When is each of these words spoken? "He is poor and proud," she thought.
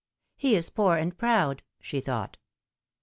"He 0.35 0.55
is 0.55 0.71
poor 0.71 0.97
and 0.97 1.15
proud," 1.15 1.61
she 1.79 1.99
thought. 1.99 2.37